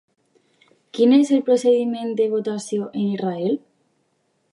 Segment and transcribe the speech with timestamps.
[0.97, 3.55] Quin és el procediment de votació en Israel?